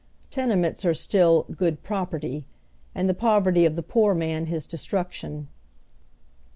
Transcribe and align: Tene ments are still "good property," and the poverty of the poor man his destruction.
Tene 0.31 0.59
ments 0.59 0.83
are 0.83 0.95
still 0.95 1.45
"good 1.55 1.83
property," 1.83 2.43
and 2.95 3.07
the 3.07 3.13
poverty 3.13 3.65
of 3.67 3.75
the 3.75 3.83
poor 3.83 4.15
man 4.15 4.47
his 4.47 4.65
destruction. 4.65 5.47